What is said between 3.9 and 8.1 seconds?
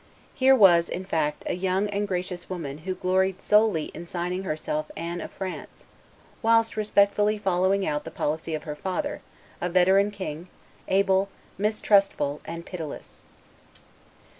in signing herself simply Anne of France, whilst respectfully following out the